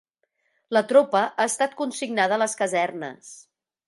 La 0.77 0.81
tropa 0.91 1.19
ha 1.25 1.45
estat 1.51 1.75
consignada 1.81 2.39
a 2.39 2.43
les 2.45 2.57
casernes. 2.63 3.31